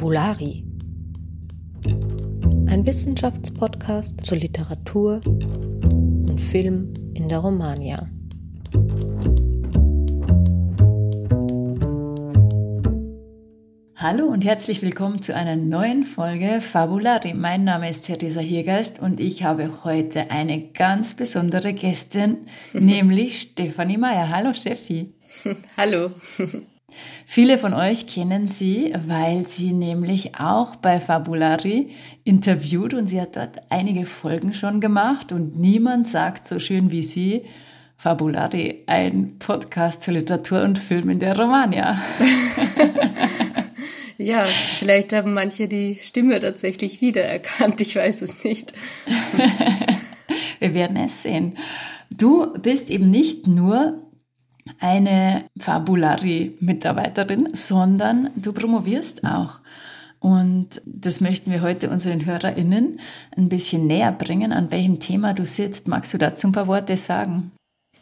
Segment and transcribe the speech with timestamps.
[0.00, 0.64] Fabulari.
[2.68, 8.08] Ein Wissenschaftspodcast zur Literatur und Film in der Romagna.
[13.94, 17.34] Hallo und herzlich willkommen zu einer neuen Folge Fabulari.
[17.34, 23.98] Mein Name ist Theresa Hiergeist und ich habe heute eine ganz besondere Gästin, nämlich Stefanie
[23.98, 24.30] Meyer.
[24.30, 25.12] Hallo Steffi.
[25.76, 26.12] Hallo.
[27.26, 31.90] Viele von euch kennen sie, weil sie nämlich auch bei Fabulari
[32.24, 37.02] interviewt und sie hat dort einige Folgen schon gemacht und niemand sagt so schön wie
[37.02, 37.42] sie,
[37.96, 42.00] Fabulari, ein Podcast zur Literatur und Film in der Romagna.
[44.22, 47.80] Ja, vielleicht haben manche die Stimme tatsächlich wiedererkannt.
[47.80, 48.74] Ich weiß es nicht.
[50.58, 51.56] Wir werden es sehen.
[52.10, 54.09] Du bist eben nicht nur
[54.78, 59.60] eine Fabulari-Mitarbeiterin, sondern du promovierst auch.
[60.20, 63.00] Und das möchten wir heute unseren HörerInnen
[63.36, 65.88] ein bisschen näher bringen, an welchem Thema du sitzt.
[65.88, 67.52] Magst du dazu ein paar Worte sagen?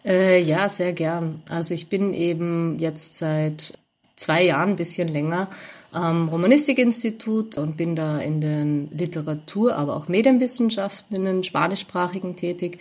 [0.05, 1.43] Äh, ja, sehr gern.
[1.49, 3.79] Also ich bin eben jetzt seit
[4.17, 5.49] zwei Jahren, ein bisschen länger,
[5.93, 12.79] am Romanistikinstitut und bin da in den Literatur, aber auch Medienwissenschaften in den Spanischsprachigen tätig.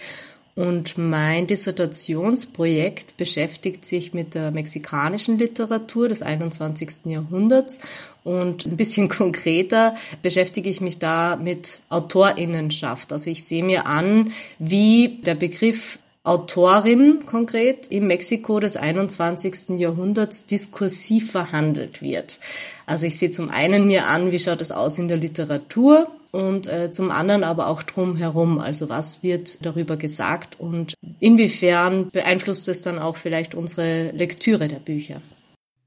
[0.58, 7.06] Und mein Dissertationsprojekt beschäftigt sich mit der mexikanischen Literatur des 21.
[7.06, 7.78] Jahrhunderts.
[8.24, 13.14] Und ein bisschen konkreter beschäftige ich mich da mit Autorinnenschaft.
[13.14, 19.80] Also ich sehe mir an, wie der Begriff Autorin konkret im Mexiko des 21.
[19.80, 22.40] Jahrhunderts diskursiv verhandelt wird.
[22.86, 26.68] Also ich sehe zum einen mir an, wie schaut es aus in der Literatur und
[26.68, 28.60] äh, zum anderen aber auch drumherum.
[28.60, 34.80] Also was wird darüber gesagt und inwiefern beeinflusst es dann auch vielleicht unsere Lektüre der
[34.80, 35.22] Bücher.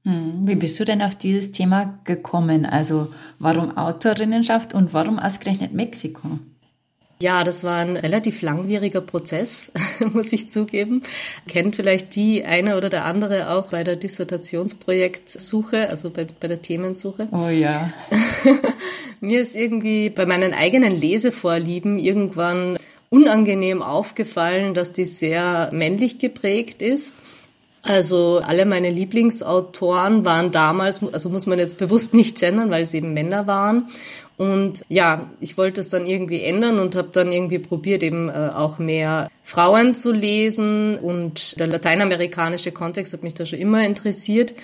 [0.05, 2.65] Hm, wie bist du denn auf dieses Thema gekommen?
[2.65, 6.39] Also warum Autorinnenschaft und warum ausgerechnet Mexiko?
[7.21, 9.71] Ja, das war ein relativ langwieriger Prozess,
[10.13, 11.03] muss ich zugeben.
[11.47, 16.63] Kennt vielleicht die eine oder der andere auch bei der Dissertationsprojektsuche, also bei, bei der
[16.63, 17.27] Themensuche.
[17.31, 17.89] Oh ja.
[19.19, 22.77] Mir ist irgendwie bei meinen eigenen Lesevorlieben irgendwann
[23.09, 27.13] unangenehm aufgefallen, dass die sehr männlich geprägt ist.
[27.83, 32.93] Also alle meine Lieblingsautoren waren damals, also muss man jetzt bewusst nicht gendern, weil es
[32.93, 33.87] eben Männer waren.
[34.41, 38.49] Und ja, ich wollte es dann irgendwie ändern und habe dann irgendwie probiert, eben äh,
[38.55, 40.97] auch mehr Frauen zu lesen.
[40.97, 44.55] Und der lateinamerikanische Kontext hat mich da schon immer interessiert.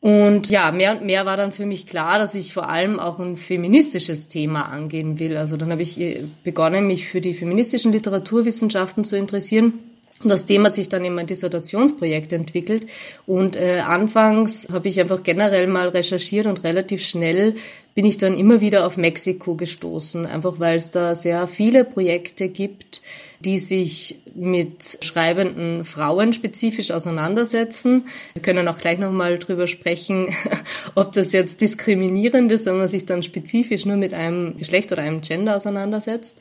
[0.00, 3.18] Und ja, mehr und mehr war dann für mich klar, dass ich vor allem auch
[3.18, 5.36] ein feministisches Thema angehen will.
[5.36, 9.74] Also dann habe ich äh, begonnen, mich für die feministischen Literaturwissenschaften zu interessieren
[10.22, 12.86] und das Thema hat sich dann in mein Dissertationsprojekt entwickelt.
[13.26, 17.54] Und äh, anfangs habe ich einfach generell mal recherchiert und relativ schnell
[17.98, 22.48] bin ich dann immer wieder auf Mexiko gestoßen, einfach weil es da sehr viele Projekte
[22.48, 23.02] gibt,
[23.40, 28.06] die sich mit schreibenden Frauen spezifisch auseinandersetzen.
[28.34, 30.28] Wir können auch gleich nochmal drüber sprechen,
[30.94, 35.02] ob das jetzt diskriminierend ist, wenn man sich dann spezifisch nur mit einem Geschlecht oder
[35.02, 36.38] einem Gender auseinandersetzt.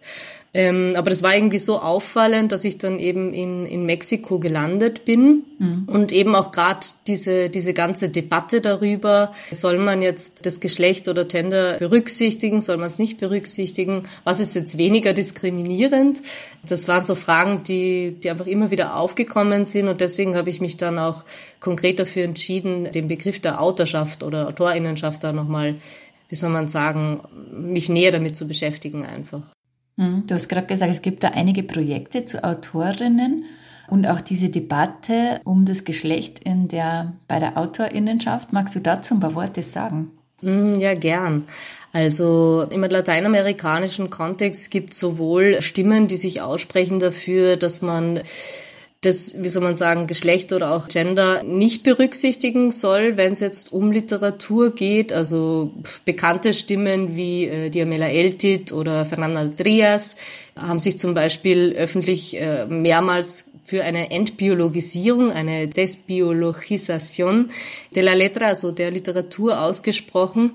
[0.54, 5.04] Ähm, aber das war irgendwie so auffallend, dass ich dann eben in, in Mexiko gelandet
[5.04, 5.88] bin mhm.
[5.88, 11.26] und eben auch gerade diese, diese ganze Debatte darüber, soll man jetzt das Geschlecht oder
[11.26, 16.22] Gender berücksichtigen, soll man es nicht berücksichtigen, was ist jetzt weniger diskriminierend?
[16.68, 20.62] Das waren so Fragen, die, die einfach immer wieder aufgekommen sind und deswegen habe ich
[20.62, 21.24] mich dann auch
[21.60, 25.76] konkret dafür entschieden, den Begriff der Autorschaft oder Autorinnenschaft da nochmal,
[26.30, 27.22] wie soll man sagen,
[27.52, 29.42] mich näher damit zu beschäftigen einfach.
[29.98, 30.24] Mhm.
[30.28, 33.46] Du hast gerade gesagt, es gibt da einige Projekte zu Autorinnen
[33.88, 38.54] und auch diese Debatte um das Geschlecht in der, bei der Autorinnenschaft.
[38.54, 40.12] Magst du dazu ein paar Worte sagen?
[40.42, 41.48] Mhm, ja, gern.
[41.94, 48.22] Also im lateinamerikanischen Kontext gibt es sowohl Stimmen, die sich aussprechen dafür, dass man
[49.02, 53.72] das, wie soll man sagen, Geschlecht oder auch Gender nicht berücksichtigen soll, wenn es jetzt
[53.72, 55.14] um Literatur geht.
[55.14, 55.72] Also
[56.04, 60.16] bekannte Stimmen wie äh, Diamela Eltit oder Fernanda Trias
[60.56, 67.52] haben sich zum Beispiel öffentlich äh, mehrmals für eine Entbiologisierung, eine Desbiologisation
[67.94, 70.54] de la Letra, also der Literatur ausgesprochen.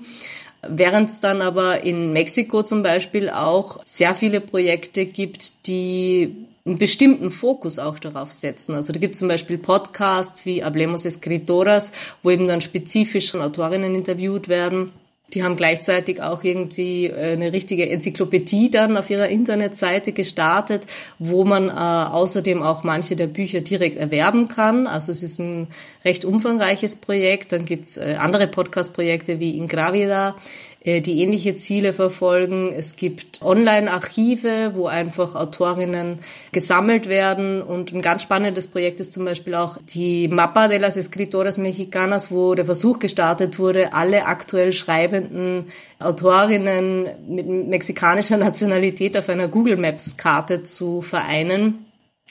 [0.67, 6.77] Während es dann aber in Mexiko zum Beispiel auch sehr viele Projekte gibt, die einen
[6.77, 8.73] bestimmten Fokus auch darauf setzen.
[8.75, 13.95] Also da gibt es zum Beispiel Podcasts wie Hablemos Escritoras, wo eben dann spezifisch Autorinnen
[13.95, 14.91] interviewt werden.
[15.33, 20.83] Die haben gleichzeitig auch irgendwie äh, eine richtige Enzyklopädie dann auf ihrer Internetseite gestartet,
[21.17, 24.85] wo man äh, außerdem auch manche der Bücher direkt erwerben kann.
[24.85, 25.67] Also es ist ein
[26.05, 27.51] recht umfangreiches Projekt.
[27.51, 30.35] Dann gibt's äh, andere Podcast-Projekte wie Ingravida,
[30.85, 32.73] die ähnliche Ziele verfolgen.
[32.73, 36.19] Es gibt Online-Archive, wo einfach Autorinnen
[36.51, 37.61] gesammelt werden.
[37.61, 42.31] Und ein ganz spannendes Projekt ist zum Beispiel auch die Mapa de las Escritoras Mexicanas,
[42.31, 45.65] wo der Versuch gestartet wurde, alle aktuell schreibenden
[45.99, 51.85] Autorinnen mit mexikanischer Nationalität auf einer Google Maps-Karte zu vereinen.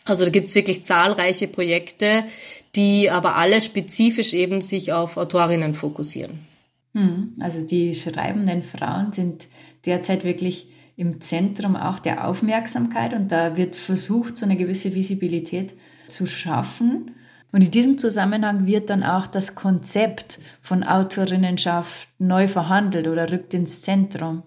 [0.05, 2.25] Also da gibt's wirklich zahlreiche Projekte,
[2.75, 6.52] die aber alle spezifisch eben sich auf Autorinnen fokussieren.
[6.95, 9.49] Hm, also die schreibenden Frauen sind
[9.87, 15.75] derzeit wirklich im Zentrum auch der Aufmerksamkeit und da wird versucht, so eine gewisse Visibilität
[16.07, 17.13] zu schaffen.
[17.51, 23.53] Und in diesem Zusammenhang wird dann auch das Konzept von Autorinnenschaft neu verhandelt oder rückt
[23.53, 24.43] ins Zentrum.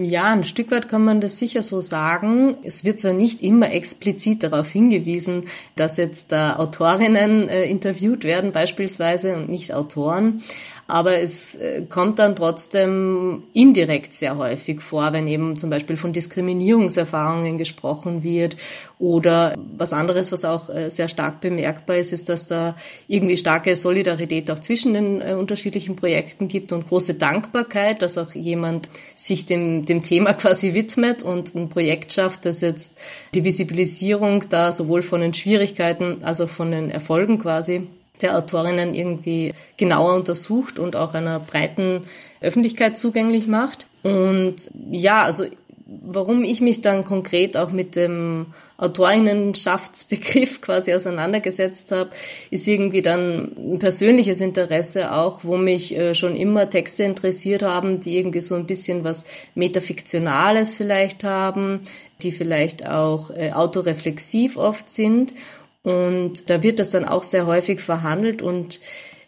[0.00, 2.56] Ja, ein Stück weit kann man das sicher so sagen.
[2.62, 8.52] Es wird zwar nicht immer explizit darauf hingewiesen, dass jetzt da Autorinnen äh, interviewt werden
[8.52, 10.40] beispielsweise und nicht Autoren,
[10.88, 16.14] aber es äh, kommt dann trotzdem indirekt sehr häufig vor, wenn eben zum Beispiel von
[16.14, 18.56] Diskriminierungserfahrungen gesprochen wird
[18.98, 22.74] oder was anderes, was auch äh, sehr stark bemerkbar ist, ist, dass da
[23.06, 28.32] irgendwie starke Solidarität auch zwischen den äh, unterschiedlichen Projekten gibt und große Dankbarkeit, dass auch
[28.32, 32.96] jemand sich dem, dem Thema quasi widmet und ein Projekt schafft, das jetzt
[33.34, 37.88] die Visibilisierung da sowohl von den Schwierigkeiten als auch von den Erfolgen quasi
[38.22, 42.02] der Autorinnen irgendwie genauer untersucht und auch einer breiten
[42.40, 43.86] Öffentlichkeit zugänglich macht.
[44.02, 45.44] Und ja, also
[45.86, 52.10] warum ich mich dann konkret auch mit dem Autorinnenschaftsbegriff quasi auseinandergesetzt habe,
[52.50, 58.00] ist irgendwie dann ein persönliches Interesse auch, wo mich äh, schon immer Texte interessiert haben,
[58.00, 59.24] die irgendwie so ein bisschen was
[59.54, 61.80] Metafiktionales vielleicht haben,
[62.22, 65.32] die vielleicht auch äh, autoreflexiv oft sind
[65.88, 68.80] und da wird das dann auch sehr häufig verhandelt und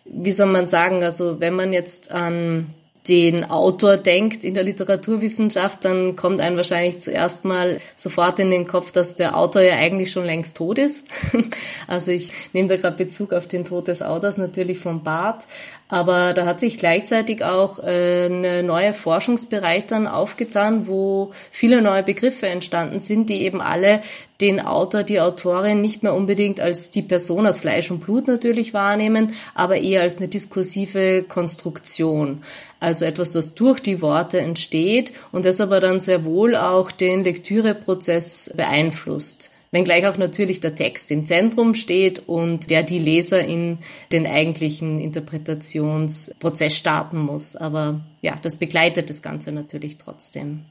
[0.05, 2.75] wie soll man sagen, also wenn man jetzt an
[3.09, 8.67] den Autor denkt in der Literaturwissenschaft, dann kommt einem wahrscheinlich zuerst mal sofort in den
[8.67, 11.05] Kopf, dass der Autor ja eigentlich schon längst tot ist.
[11.87, 15.47] Also ich nehme da gerade Bezug auf den Tod des Autors natürlich vom Barth,
[15.91, 22.05] aber da hat sich gleichzeitig auch äh, eine neue Forschungsbereich dann aufgetan, wo viele neue
[22.05, 24.01] Begriffe entstanden sind, die eben alle
[24.41, 28.73] den Autor, die Autorin nicht mehr unbedingt als die Person aus Fleisch und Blut natürlich
[28.73, 32.43] wahrnehmen, aber eher als eine diskursive Konstruktion.
[32.79, 37.25] Also etwas, das durch die Worte entsteht und das aber dann sehr wohl auch den
[37.25, 43.79] Lektüreprozess beeinflusst wenngleich auch natürlich der Text im Zentrum steht und der die Leser in
[44.13, 47.57] den eigentlichen Interpretationsprozess starten muss.
[47.57, 50.65] Aber ja, das begleitet das Ganze natürlich trotzdem.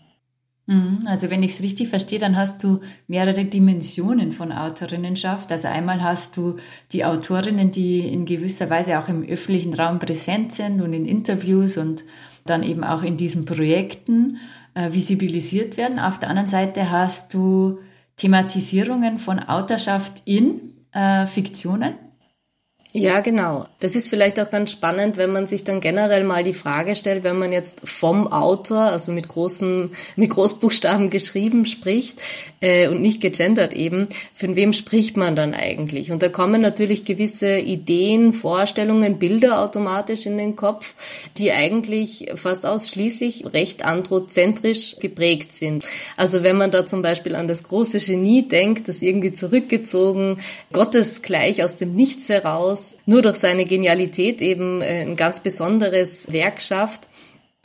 [0.70, 1.02] Mhm.
[1.06, 5.52] Also wenn ich es richtig verstehe, dann hast du mehrere Dimensionen von Autorinnenschaft.
[5.52, 6.58] Also einmal hast du
[6.92, 11.78] die Autorinnen, die in gewisser Weise auch im öffentlichen Raum präsent sind und in Interviews
[11.78, 12.04] und
[12.46, 14.38] dann eben auch in diesen Projekten
[14.76, 15.98] äh, visibilisiert werden.
[15.98, 17.80] Auf der anderen Seite hast du
[18.20, 21.96] Thematisierungen von Autorschaft in äh, Fiktionen?
[22.92, 23.68] Ja, genau.
[23.80, 27.24] Das ist vielleicht auch ganz spannend, wenn man sich dann generell mal die Frage stellt,
[27.24, 32.20] wenn man jetzt vom Autor, also mit großen, mit Großbuchstaben geschrieben spricht
[32.62, 36.12] äh, und nicht gegendert eben, von wem spricht man dann eigentlich?
[36.12, 40.96] Und da kommen natürlich gewisse Ideen, Vorstellungen, Bilder automatisch in den Kopf,
[41.38, 45.86] die eigentlich fast ausschließlich recht androzentrisch geprägt sind.
[46.18, 50.42] Also wenn man da zum Beispiel an das große Genie denkt, das irgendwie zurückgezogen,
[50.74, 56.32] gottesgleich aus dem Nichts heraus Strauss nur durch seine Genialität eben äh, ein ganz besonderes
[56.32, 57.08] Werk schafft,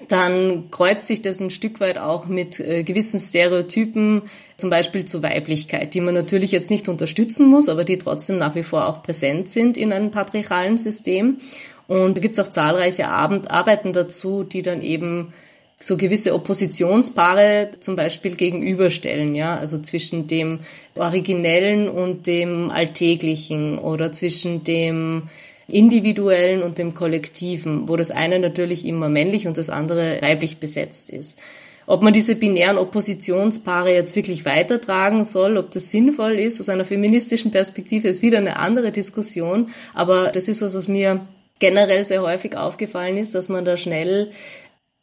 [0.09, 4.23] dann kreuzt sich das ein Stück weit auch mit äh, gewissen Stereotypen,
[4.57, 8.55] zum Beispiel zur Weiblichkeit, die man natürlich jetzt nicht unterstützen muss, aber die trotzdem nach
[8.55, 11.39] wie vor auch präsent sind in einem patriarchalen System.
[11.87, 15.33] Und da gibt es auch zahlreiche Arbeiten dazu, die dann eben
[15.81, 20.61] so gewisse Oppositionspaare zum Beispiel gegenüberstellen, ja, also zwischen dem
[20.95, 25.25] Originellen und dem Alltäglichen oder zwischen dem
[25.69, 31.11] Individuellen und dem Kollektiven, wo das eine natürlich immer männlich und das andere weiblich besetzt
[31.11, 31.39] ist.
[31.87, 36.85] Ob man diese binären Oppositionspaare jetzt wirklich weitertragen soll, ob das sinnvoll ist aus einer
[36.85, 39.69] feministischen Perspektive, ist wieder eine andere Diskussion.
[39.93, 41.27] Aber das ist was, was mir
[41.59, 44.31] generell sehr häufig aufgefallen ist, dass man da schnell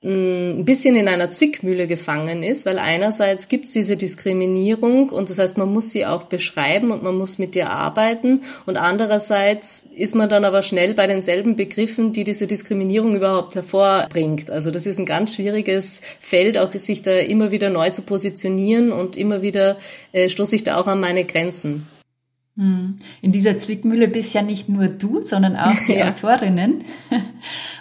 [0.04, 5.38] ein bisschen in einer Zwickmühle gefangen ist, weil einerseits gibt es diese Diskriminierung und das
[5.38, 10.16] heißt, man muss sie auch beschreiben und man muss mit ihr arbeiten und andererseits ist
[10.16, 14.50] man dann aber schnell bei denselben Begriffen, die diese Diskriminierung überhaupt hervorbringt.
[14.50, 18.92] Also das ist ein ganz schwieriges Feld, auch sich da immer wieder neu zu positionieren
[18.92, 19.78] und immer wieder
[20.14, 21.86] äh, stoße ich da auch an meine Grenzen.
[22.58, 22.98] Hm.
[23.22, 26.10] In dieser Zwickmühle bist ja nicht nur du, sondern auch die ja.
[26.10, 26.86] Autorinnen.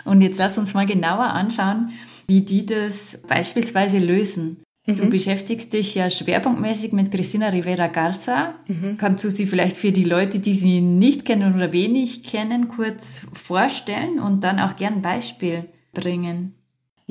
[0.04, 1.92] Und jetzt lass uns mal genauer anschauen,
[2.30, 4.62] wie die das beispielsweise lösen.
[4.86, 4.94] Mhm.
[4.94, 8.54] Du beschäftigst dich ja schwerpunktmäßig mit Christina Rivera Garza.
[8.68, 8.96] Mhm.
[8.98, 13.22] Kannst du sie vielleicht für die Leute, die sie nicht kennen oder wenig kennen, kurz
[13.32, 16.54] vorstellen und dann auch gern ein Beispiel bringen?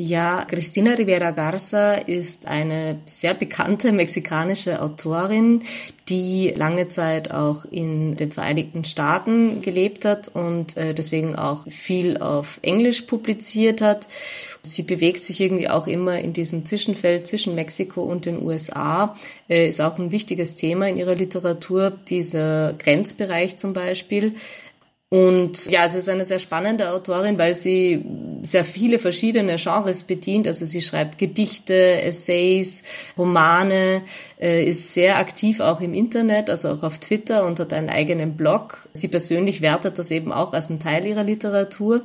[0.01, 5.63] Ja, Cristina Rivera Garza ist eine sehr bekannte mexikanische Autorin,
[6.08, 12.15] die lange Zeit auch in den Vereinigten Staaten gelebt hat und äh, deswegen auch viel
[12.15, 14.08] auf Englisch publiziert hat.
[14.62, 19.18] Sie bewegt sich irgendwie auch immer in diesem Zwischenfeld zwischen Mexiko und den USA,
[19.50, 24.36] äh, ist auch ein wichtiges Thema in ihrer Literatur, dieser Grenzbereich zum Beispiel.
[25.12, 28.06] Und ja, es ist eine sehr spannende Autorin, weil sie
[28.44, 30.48] sehr viele verschiedene Genres bedient.
[30.48, 32.84] Also sie schreibt Gedichte, Essays,
[33.18, 34.04] Romane,
[34.39, 38.38] äh, ist sehr aktiv auch im Internet, also auch auf Twitter und hat einen eigenen
[38.38, 38.88] Blog.
[38.94, 42.04] Sie persönlich wertet das eben auch als einen Teil ihrer Literatur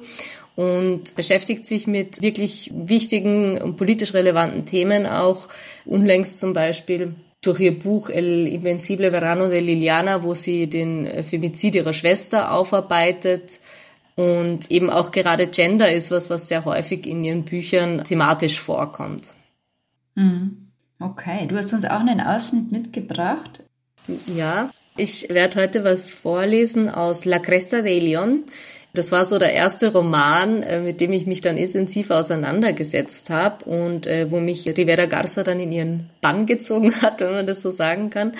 [0.56, 5.48] und beschäftigt sich mit wirklich wichtigen und politisch relevanten Themen auch.
[5.84, 7.14] Unlängst zum Beispiel
[7.46, 13.60] durch ihr Buch El Invencible Verano de Liliana, wo sie den Femizid ihrer Schwester aufarbeitet.
[14.16, 19.34] Und eben auch gerade Gender ist was, was sehr häufig in ihren Büchern thematisch vorkommt.
[20.14, 20.68] Mhm.
[21.00, 23.64] Okay, du hast uns auch einen Ausschnitt mitgebracht.
[24.26, 28.44] Ja, ich werde heute was vorlesen aus La Cresta de León.
[28.94, 33.64] Das war so der erste Roman, äh, mit dem ich mich dann intensiv auseinandergesetzt habe
[33.64, 37.60] und äh, wo mich Rivera Garza dann in ihren Bann gezogen hat, wenn man das
[37.60, 38.34] so sagen kann.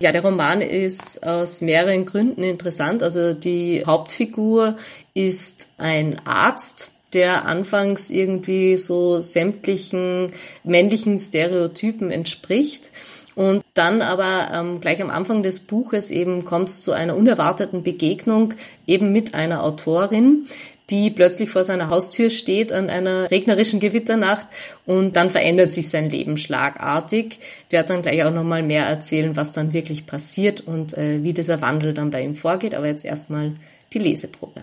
[0.00, 3.02] Ja, der Roman ist aus mehreren Gründen interessant.
[3.02, 4.76] Also die Hauptfigur
[5.14, 10.30] ist ein Arzt, der anfangs irgendwie so sämtlichen
[10.62, 12.92] männlichen Stereotypen entspricht
[13.38, 17.84] und dann aber ähm, gleich am Anfang des Buches eben kommt es zu einer unerwarteten
[17.84, 18.54] Begegnung
[18.84, 20.46] eben mit einer Autorin,
[20.90, 24.48] die plötzlich vor seiner Haustür steht an einer regnerischen Gewitternacht
[24.86, 27.38] und dann verändert sich sein Leben schlagartig.
[27.68, 31.32] Ich werde dann gleich auch nochmal mehr erzählen, was dann wirklich passiert und äh, wie
[31.32, 32.74] dieser Wandel dann bei ihm vorgeht.
[32.74, 33.52] Aber jetzt erstmal
[33.92, 34.62] die Leseprobe.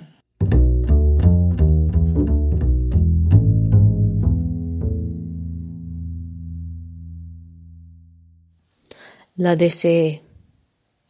[9.38, 10.24] La deseé.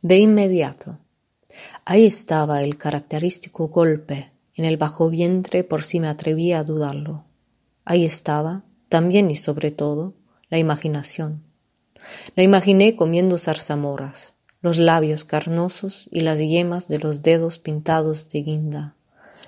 [0.02, 0.98] De inmediato.
[1.86, 7.26] Ahí estaba el característico golpe en el bajo vientre por si me atrevía a dudarlo.
[7.84, 10.16] Ahí estaba, también y sobre todo,
[10.50, 11.44] la imaginación.
[12.36, 18.42] La imaginé comiendo zarzamoras, los labios carnosos y las yemas de los dedos pintados de
[18.42, 18.96] guinda.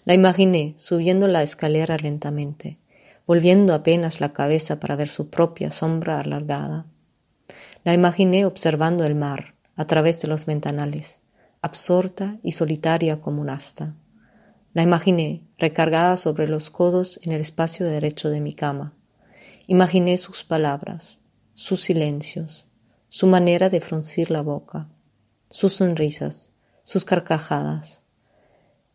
[0.05, 2.77] La imaginé subiendo la escalera lentamente,
[3.25, 6.85] volviendo apenas la cabeza para ver su propia sombra alargada
[7.87, 11.21] la imaginé observando el mar a través de los ventanales,
[11.61, 13.95] absorta y solitaria como un asta.
[14.73, 18.93] La imaginé recargada sobre los codos en el espacio derecho de mi cama.
[19.67, 21.21] Imaginé sus palabras,
[21.53, 22.67] sus silencios,
[23.07, 24.89] su manera de fruncir la boca,
[25.49, 26.51] sus sonrisas,
[26.83, 28.01] sus carcajadas.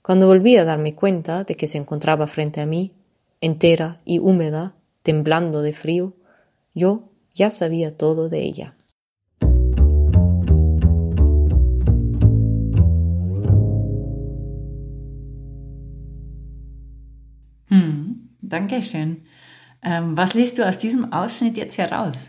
[0.03, 2.93] Cuando volví a darme cuenta de que se encontraba frente a mí,
[3.41, 6.15] entera y húmeda, temblando de frío,
[6.75, 8.77] yo ya sabía todo de ella.
[18.53, 19.23] Dankeschön.
[19.83, 22.27] Ähm, was liest du aus diesem Ausschnitt jetzt heraus?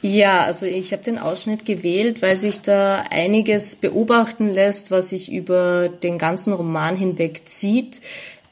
[0.00, 5.32] Ja, also ich habe den Ausschnitt gewählt, weil sich da einiges beobachten lässt, was sich
[5.32, 8.00] über den ganzen Roman hinweg zieht.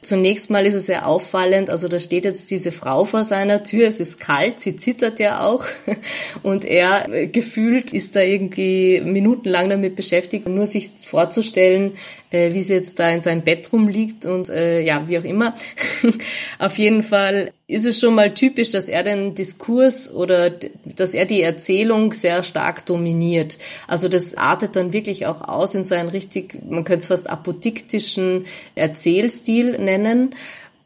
[0.07, 3.89] Zunächst mal ist es sehr auffallend, also da steht jetzt diese Frau vor seiner Tür,
[3.89, 5.65] es ist kalt, sie zittert ja auch
[6.43, 11.97] und er äh, gefühlt ist da irgendwie minutenlang damit beschäftigt, nur sich vorzustellen,
[12.31, 15.55] äh, wie sie jetzt da in seinem Bett rumliegt und äh, ja, wie auch immer.
[16.59, 20.51] Auf jeden Fall ist es schon mal typisch, dass er den Diskurs oder
[20.85, 23.57] dass er die Erzählung sehr stark dominiert.
[23.87, 27.29] Also das artet dann wirklich auch aus in so einen richtig, man könnte es fast
[27.29, 28.45] apodiktischen
[28.75, 30.33] Erzählstil nennen.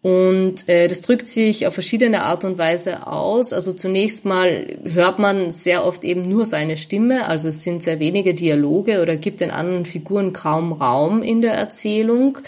[0.04, 3.54] Und äh, das drückt sich auf verschiedene Art und Weise aus.
[3.54, 8.00] Also zunächst mal hört man sehr oft eben nur seine Stimme, also es sind sehr
[8.00, 12.40] wenige Dialoge oder gibt den anderen Figuren kaum Raum in der Erzählung.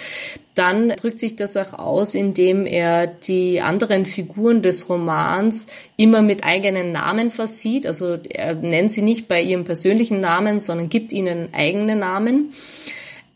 [0.55, 6.43] Dann drückt sich das auch aus, indem er die anderen Figuren des Romans immer mit
[6.43, 7.85] eigenen Namen versieht.
[7.85, 12.51] Also er nennt sie nicht bei ihrem persönlichen Namen, sondern gibt ihnen eigene Namen.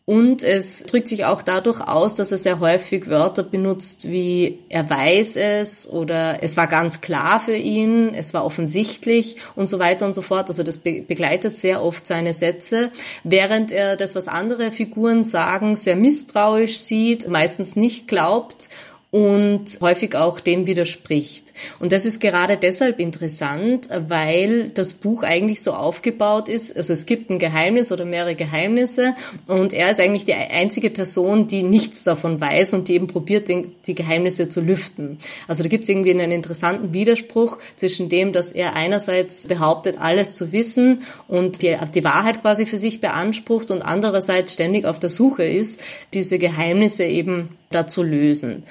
[0.10, 4.90] Und es drückt sich auch dadurch aus, dass er sehr häufig Wörter benutzt wie er
[4.90, 10.06] weiß es oder es war ganz klar für ihn, es war offensichtlich und so weiter
[10.06, 10.48] und so fort.
[10.48, 12.90] Also das begleitet sehr oft seine Sätze,
[13.26, 18.70] während er das, was andere Figuren sagen, sehr misstrauisch sieht, meistens nicht glaubt
[19.10, 21.54] und häufig auch dem widerspricht.
[21.80, 27.06] Und das ist gerade deshalb interessant, weil das Buch eigentlich so aufgebaut ist, also es
[27.06, 29.16] gibt ein Geheimnis oder mehrere Geheimnisse
[29.48, 33.48] und er ist eigentlich die einzige Person, die nichts davon weiß und die eben probiert,
[33.48, 35.20] die Geheimnisse zu lüften.
[35.48, 40.36] Also da gibt es irgendwie einen interessanten Widerspruch zwischen dem, dass er einerseits behauptet, alles
[40.36, 45.10] zu wissen und die, die Wahrheit quasi für sich beansprucht und andererseits ständig auf der
[45.10, 45.80] Suche ist,
[46.14, 48.64] diese Geheimnisse eben da zu lösen.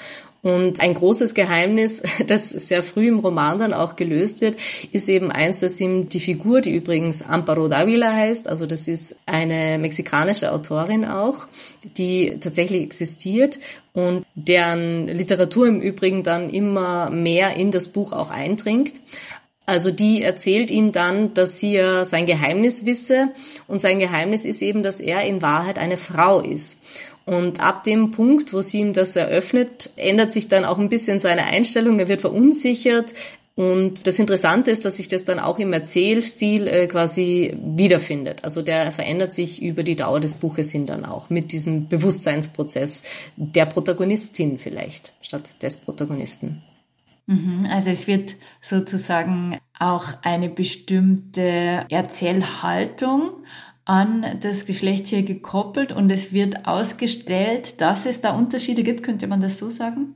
[0.46, 4.56] Und ein großes Geheimnis, das sehr früh im Roman dann auch gelöst wird,
[4.92, 9.16] ist eben eins, dass ihm die Figur, die übrigens Amparo Davila heißt, also das ist
[9.26, 11.48] eine mexikanische Autorin auch,
[11.96, 13.58] die tatsächlich existiert
[13.92, 18.92] und deren Literatur im Übrigen dann immer mehr in das Buch auch eindringt.
[19.66, 23.30] Also die erzählt ihm dann, dass sie ja sein Geheimnis wisse
[23.66, 26.78] und sein Geheimnis ist eben, dass er in Wahrheit eine Frau ist.
[27.24, 31.18] Und ab dem Punkt, wo sie ihm das eröffnet, ändert sich dann auch ein bisschen
[31.18, 31.98] seine Einstellung.
[31.98, 33.12] Er wird verunsichert.
[33.56, 38.44] Und das Interessante ist, dass sich das dann auch im Erzählstil äh, quasi wiederfindet.
[38.44, 43.02] Also der verändert sich über die Dauer des Buches hin dann auch mit diesem Bewusstseinsprozess
[43.36, 46.62] der Protagonistin vielleicht statt des Protagonisten.
[47.26, 53.30] Mhm, also es wird sozusagen auch eine bestimmte Erzählhaltung
[53.84, 59.02] an das Geschlecht hier gekoppelt und es wird ausgestellt, dass es da Unterschiede gibt.
[59.02, 60.14] Könnte man das so sagen?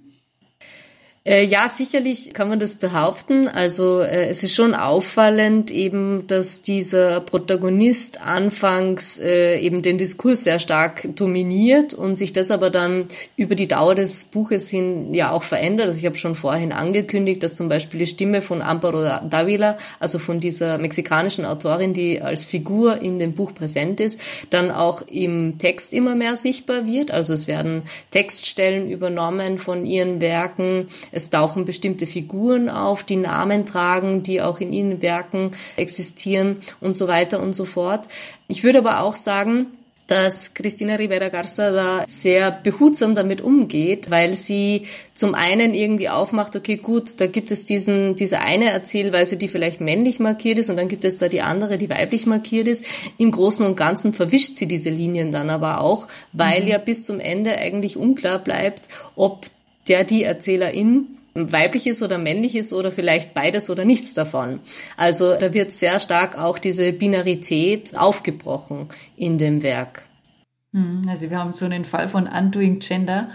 [1.22, 3.46] Äh, ja, sicherlich kann man das behaupten.
[3.46, 10.44] Also äh, es ist schon auffallend eben, dass dieser Protagonist anfangs äh, eben den Diskurs
[10.44, 15.30] sehr stark dominiert und sich das aber dann über die Dauer des Buches hin ja
[15.30, 15.88] auch verändert.
[15.88, 20.18] Also ich habe schon vorhin angekündigt, dass zum Beispiel die Stimme von Amparo Davila, also
[20.18, 25.58] von dieser mexikanischen Autorin, die als Figur in dem Buch präsent ist, dann auch im
[25.58, 27.10] Text immer mehr sichtbar wird.
[27.10, 30.86] Also es werden Textstellen übernommen von ihren Werken
[31.28, 37.08] tauchen bestimmte Figuren auf, die Namen tragen, die auch in ihren Werken existieren und so
[37.08, 38.08] weiter und so fort.
[38.48, 39.66] Ich würde aber auch sagen,
[40.10, 46.56] dass Christina Rivera Garza da sehr behutsam damit umgeht, weil sie zum einen irgendwie aufmacht,
[46.56, 50.76] okay, gut, da gibt es diesen, diese eine Erzählweise, die vielleicht männlich markiert ist und
[50.76, 52.84] dann gibt es da die andere, die weiblich markiert ist.
[53.18, 56.68] Im Großen und Ganzen verwischt sie diese Linien dann aber auch, weil mhm.
[56.68, 59.46] ja bis zum Ende eigentlich unklar bleibt, ob
[59.88, 64.60] der die Erzählerin weiblich ist oder männlich ist oder vielleicht beides oder nichts davon.
[64.96, 70.06] Also da wird sehr stark auch diese Binarität aufgebrochen in dem Werk.
[70.72, 73.30] Hm, also wir haben so einen Fall von Undoing Gender,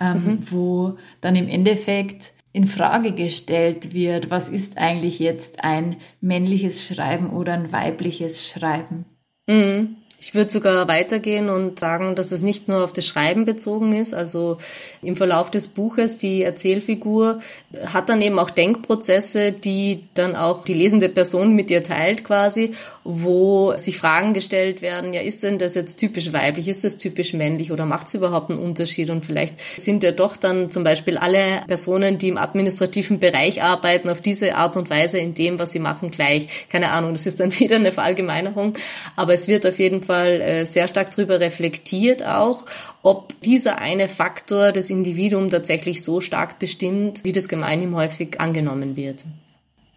[0.00, 0.38] ähm, mhm.
[0.50, 7.30] wo dann im Endeffekt in Frage gestellt wird, was ist eigentlich jetzt ein männliches Schreiben
[7.30, 9.04] oder ein weibliches Schreiben?
[9.46, 9.96] Mhm.
[10.22, 14.12] Ich würde sogar weitergehen und sagen, dass es nicht nur auf das Schreiben bezogen ist.
[14.12, 14.58] Also
[15.00, 17.38] im Verlauf des Buches, die Erzählfigur
[17.86, 22.74] hat dann eben auch Denkprozesse, die dann auch die lesende Person mit ihr teilt quasi,
[23.02, 27.32] wo sich Fragen gestellt werden, ja, ist denn das jetzt typisch weiblich, ist das typisch
[27.32, 29.08] männlich oder macht es überhaupt einen Unterschied?
[29.08, 34.10] Und vielleicht sind ja doch dann zum Beispiel alle Personen, die im administrativen Bereich arbeiten,
[34.10, 36.68] auf diese Art und Weise in dem, was sie machen, gleich.
[36.68, 38.74] Keine Ahnung, das ist dann wieder eine Verallgemeinerung,
[39.16, 42.66] aber es wird auf jeden Fall Fall äh, sehr stark darüber reflektiert auch,
[43.02, 48.96] ob dieser eine Faktor das Individuum tatsächlich so stark bestimmt, wie das gemeinhin häufig angenommen
[48.96, 49.24] wird.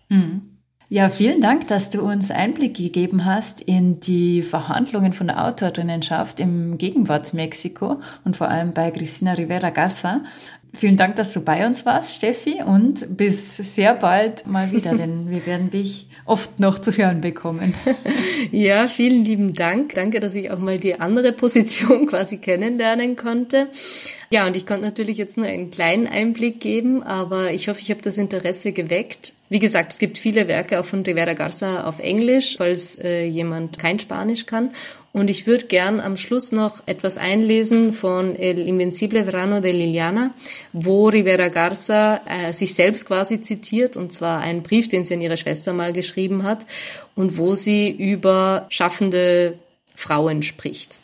[0.10, 0.42] Mhm.
[0.90, 6.40] Ja, vielen Dank, dass du uns Einblick gegeben hast in die Verhandlungen von der Autorinnenschaft
[6.40, 10.22] im Gegenwartsmexiko und vor allem bei Cristina Rivera Garza.
[10.76, 15.30] Vielen Dank, dass du bei uns warst, Steffi, und bis sehr bald mal wieder, denn
[15.30, 17.74] wir werden dich oft noch zu hören bekommen.
[18.52, 19.96] Ja, vielen lieben Dank.
[19.96, 23.70] Danke, dass ich auch mal die andere Position quasi kennenlernen konnte.
[24.34, 27.92] Ja, und ich konnte natürlich jetzt nur einen kleinen Einblick geben, aber ich hoffe, ich
[27.92, 29.34] habe das Interesse geweckt.
[29.50, 33.78] Wie gesagt, es gibt viele Werke auch von Rivera Garza auf Englisch, falls äh, jemand
[33.78, 34.72] kein Spanisch kann.
[35.12, 40.34] Und ich würde gern am Schluss noch etwas einlesen von El Invencible Verano de Liliana,
[40.72, 45.22] wo Rivera Garza äh, sich selbst quasi zitiert, und zwar einen Brief, den sie an
[45.22, 46.66] ihre Schwester mal geschrieben hat,
[47.14, 49.60] und wo sie über schaffende
[49.96, 50.98] Frauen spricht.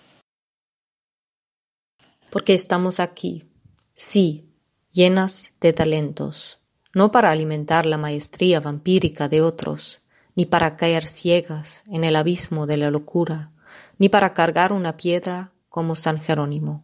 [2.29, 3.49] Porque estamos aquí,
[3.93, 4.49] sí,
[4.91, 6.59] llenas de talentos,
[6.93, 10.01] no para alimentar la maestría vampírica de otros,
[10.35, 13.51] ni para caer ciegas en el abismo de la locura,
[13.97, 16.83] ni para cargar una piedra como San Jerónimo.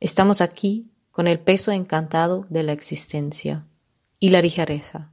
[0.00, 3.66] Estamos aquí con el peso encantado de la existencia
[4.18, 5.12] y la ligereza,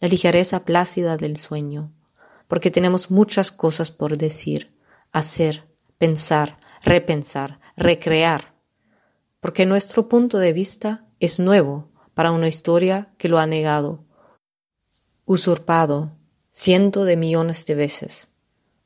[0.00, 1.92] la ligereza plácida del sueño,
[2.48, 4.74] porque tenemos muchas cosas por decir,
[5.12, 8.53] hacer, pensar, repensar, recrear,
[9.44, 14.02] porque nuestro punto de vista es nuevo para una historia que lo ha negado,
[15.26, 16.16] usurpado
[16.48, 18.28] cientos de millones de veces,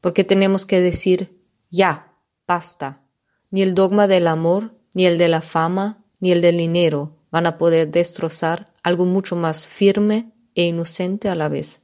[0.00, 1.40] porque tenemos que decir
[1.70, 2.12] ya,
[2.44, 3.04] basta.
[3.52, 7.46] Ni el dogma del amor, ni el de la fama, ni el del dinero van
[7.46, 11.82] a poder destrozar algo mucho más firme e inocente a la vez.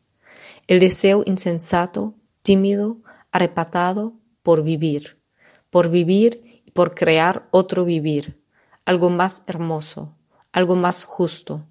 [0.66, 5.22] El deseo insensato, tímido, arrebatado por vivir,
[5.70, 8.42] por vivir y por crear otro vivir,
[8.84, 10.14] algo más hermoso,
[10.52, 11.64] algo más justo.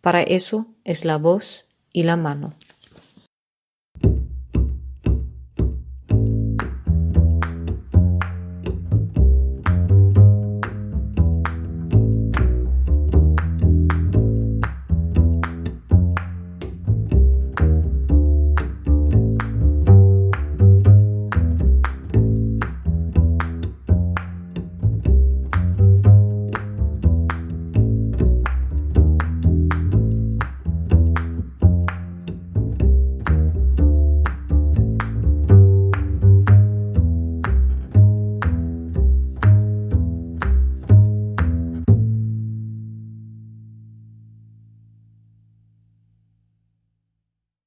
[0.00, 2.54] Para eso es la voz y la mano.